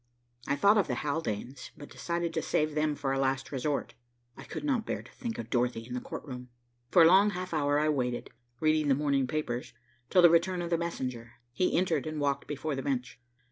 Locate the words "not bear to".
4.63-5.11